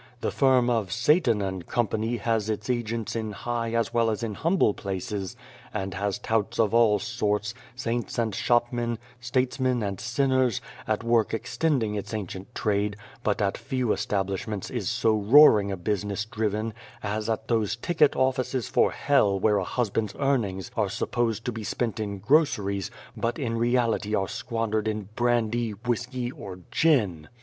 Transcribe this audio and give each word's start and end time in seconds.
The 0.21 0.31
firm 0.31 0.67
of 0.67 0.91
Satan 0.91 1.61
& 1.63 1.65
Co. 1.65 1.87
has 2.23 2.49
its 2.49 2.71
agents 2.71 3.15
in 3.15 3.33
high 3.33 3.73
as 3.75 3.93
well 3.93 4.09
as 4.09 4.23
in 4.23 4.33
humble 4.33 4.73
places, 4.73 5.35
and 5.71 5.93
has 5.93 6.17
touts 6.17 6.57
of 6.59 6.73
all 6.73 6.97
sorts, 6.97 7.53
saints 7.75 8.17
and 8.17 8.33
shopmen, 8.33 8.97
statesmen 9.19 9.83
and 9.83 9.99
sinners, 9.99 10.59
at 10.87 11.03
work 11.03 11.35
extending 11.35 11.93
its 11.93 12.15
ancient 12.15 12.55
trade, 12.55 12.97
but 13.21 13.43
at 13.43 13.59
few 13.59 13.89
estab 13.89 14.27
lishments 14.29 14.71
is 14.71 14.89
so 14.89 15.15
roaring 15.15 15.71
a 15.71 15.77
business 15.77 16.25
driven, 16.25 16.73
as 17.03 17.29
at 17.29 17.47
those 17.47 17.75
Ticket 17.75 18.15
Offices 18.15 18.67
for 18.67 18.89
Hell 18.89 19.39
where 19.39 19.57
a 19.57 19.63
husband's 19.63 20.15
earnings 20.17 20.71
are 20.75 20.89
supposed 20.89 21.45
to 21.45 21.51
be 21.51 21.63
spent 21.63 21.99
in 21.99 22.17
groceries, 22.17 22.89
but 23.15 23.37
in 23.37 23.55
reality 23.55 24.15
are 24.15 24.27
squandered 24.27 24.87
in 24.87 25.09
brandy, 25.15 25.69
whisky, 25.73 26.31
or 26.31 26.57
gin. 26.71 27.29